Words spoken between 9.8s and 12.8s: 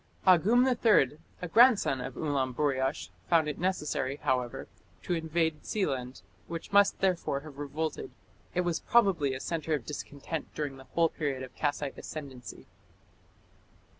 discontent during the whole period of Kassite ascendancy.